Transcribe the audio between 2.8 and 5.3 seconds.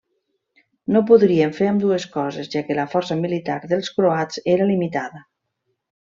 força militar dels croats era limitada.